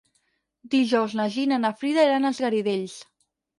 Dijous 0.75 1.13
na 1.19 1.27
Gina 1.35 1.61
i 1.61 1.63
na 1.67 1.71
Frida 1.83 2.07
iran 2.09 2.29
als 2.33 2.43
Garidells. 2.47 2.99